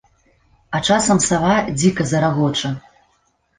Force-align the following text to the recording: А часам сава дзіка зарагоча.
А 0.77 0.79
часам 0.87 1.19
сава 1.27 1.55
дзіка 1.77 2.09
зарагоча. 2.15 2.75